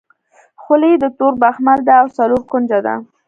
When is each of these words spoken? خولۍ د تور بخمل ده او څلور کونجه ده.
خولۍ 0.61 0.93
د 0.99 1.05
تور 1.17 1.33
بخمل 1.41 1.79
ده 1.87 1.93
او 2.01 2.07
څلور 2.17 2.41
کونجه 2.51 2.79
ده. 2.85 2.95